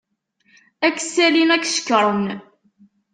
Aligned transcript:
Ad 0.85 0.93
k-sallin 0.95 1.53
ad 1.55 1.61
k-cekṛen. 1.63 2.25